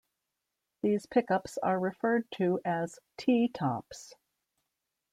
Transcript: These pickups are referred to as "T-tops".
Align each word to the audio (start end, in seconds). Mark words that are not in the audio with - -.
These 0.81 1.05
pickups 1.05 1.59
are 1.59 1.79
referred 1.79 2.25
to 2.31 2.59
as 2.65 2.97
"T-tops". 3.17 4.15